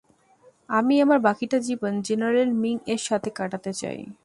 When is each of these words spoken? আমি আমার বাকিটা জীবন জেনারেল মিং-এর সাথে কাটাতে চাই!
আমি 0.69 0.95
আমার 1.01 1.19
বাকিটা 1.27 1.57
জীবন 1.67 1.93
জেনারেল 2.07 2.49
মিং-এর 2.61 3.01
সাথে 3.07 3.29
কাটাতে 3.37 3.71
চাই! 3.73 3.99